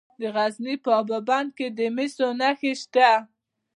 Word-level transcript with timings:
د 0.21 0.21
غزني 0.35 0.75
په 0.83 0.91
اب 0.99 1.09
بند 1.27 1.49
کې 1.57 1.67
د 1.77 1.79
مسو 1.95 2.27
نښې 2.39 2.73
شته. 2.81 3.09